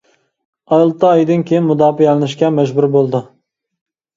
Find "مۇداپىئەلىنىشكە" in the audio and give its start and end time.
1.73-2.51